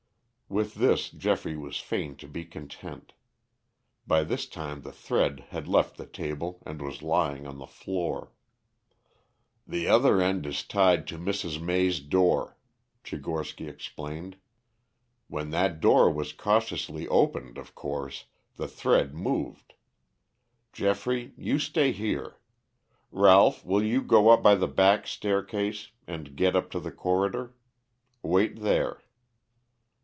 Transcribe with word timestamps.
With 0.49 0.73
this 0.73 1.09
Geoffrey 1.09 1.55
was 1.55 1.77
fain 1.79 2.17
to 2.17 2.27
be 2.27 2.43
content. 2.43 3.13
By 4.05 4.25
this 4.25 4.45
time 4.45 4.81
the 4.81 4.91
thread 4.91 5.45
had 5.51 5.65
left 5.65 5.95
the 5.95 6.05
table, 6.05 6.61
and 6.65 6.81
was 6.81 7.01
lying 7.01 7.47
on 7.47 7.57
the 7.57 7.65
floor. 7.65 8.33
"The 9.65 9.87
other 9.87 10.19
end 10.19 10.45
is 10.45 10.65
tied 10.65 11.07
to 11.07 11.17
Mrs. 11.17 11.61
May's 11.61 12.01
door," 12.01 12.57
Tchigorsky 13.01 13.69
explained. 13.69 14.35
"When 15.29 15.51
that 15.51 15.79
door 15.79 16.11
was 16.11 16.33
cautiously 16.33 17.07
opened, 17.07 17.57
of 17.57 17.73
course, 17.73 18.25
the 18.57 18.67
thread 18.67 19.13
moved. 19.13 19.75
Geoffrey, 20.73 21.31
you 21.37 21.59
stay 21.59 21.93
here. 21.93 22.41
Ralph, 23.09 23.63
will 23.65 23.81
you 23.83 24.01
go 24.01 24.27
up 24.27 24.43
by 24.43 24.55
the 24.55 24.67
back 24.67 25.07
staircase 25.07 25.91
and 26.05 26.35
get 26.35 26.57
up 26.57 26.69
to 26.71 26.81
the 26.81 26.91
corridor. 26.91 27.55
Wait 28.21 28.59
there." 28.59 29.01